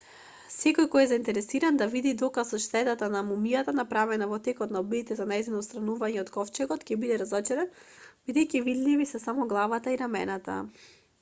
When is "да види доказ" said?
1.81-2.53